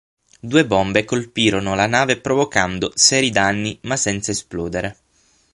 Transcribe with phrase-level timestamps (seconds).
[0.39, 4.97] Due bombe colpirono la nave provocando seri danni ma senza esplodere.